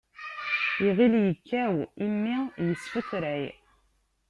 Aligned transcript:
Iɣil 0.87 1.13
ikkaw, 1.33 1.75
immi 2.05 2.37
isfetray. 2.71 3.45